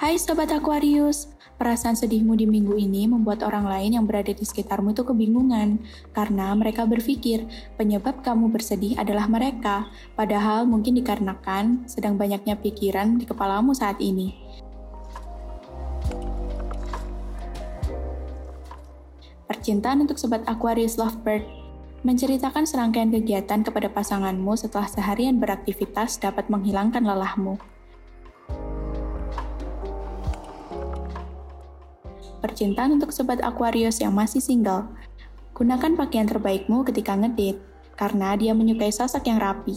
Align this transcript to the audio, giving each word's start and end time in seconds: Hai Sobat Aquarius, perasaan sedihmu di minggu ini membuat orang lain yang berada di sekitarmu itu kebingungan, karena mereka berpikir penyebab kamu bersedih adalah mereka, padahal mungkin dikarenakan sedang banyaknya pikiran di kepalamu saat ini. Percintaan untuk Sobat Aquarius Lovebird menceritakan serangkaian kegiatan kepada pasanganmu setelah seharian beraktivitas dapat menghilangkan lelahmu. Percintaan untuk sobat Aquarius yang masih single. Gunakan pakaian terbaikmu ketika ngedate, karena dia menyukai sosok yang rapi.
Hai 0.00 0.16
Sobat 0.16 0.48
Aquarius, 0.48 1.28
perasaan 1.60 1.92
sedihmu 1.92 2.32
di 2.32 2.48
minggu 2.48 2.72
ini 2.72 3.04
membuat 3.04 3.44
orang 3.44 3.68
lain 3.68 4.00
yang 4.00 4.08
berada 4.08 4.32
di 4.32 4.40
sekitarmu 4.48 4.96
itu 4.96 5.04
kebingungan, 5.04 5.76
karena 6.16 6.56
mereka 6.56 6.88
berpikir 6.88 7.44
penyebab 7.76 8.24
kamu 8.24 8.48
bersedih 8.48 8.96
adalah 8.96 9.28
mereka, 9.28 9.92
padahal 10.16 10.64
mungkin 10.64 10.96
dikarenakan 10.96 11.84
sedang 11.84 12.16
banyaknya 12.16 12.56
pikiran 12.56 13.20
di 13.20 13.28
kepalamu 13.28 13.76
saat 13.76 14.00
ini. 14.00 14.40
Percintaan 19.52 20.08
untuk 20.08 20.16
Sobat 20.16 20.48
Aquarius 20.48 20.96
Lovebird 20.96 21.44
menceritakan 22.08 22.64
serangkaian 22.64 23.12
kegiatan 23.12 23.60
kepada 23.60 23.92
pasanganmu 23.92 24.56
setelah 24.56 24.88
seharian 24.88 25.36
beraktivitas 25.36 26.16
dapat 26.16 26.48
menghilangkan 26.48 27.04
lelahmu. 27.04 27.60
Percintaan 32.40 32.96
untuk 32.96 33.12
sobat 33.12 33.44
Aquarius 33.44 34.00
yang 34.00 34.16
masih 34.16 34.40
single. 34.40 34.88
Gunakan 35.52 35.92
pakaian 35.92 36.24
terbaikmu 36.24 36.88
ketika 36.88 37.12
ngedate, 37.12 37.60
karena 38.00 38.32
dia 38.32 38.56
menyukai 38.56 38.88
sosok 38.88 39.28
yang 39.28 39.36
rapi. 39.36 39.76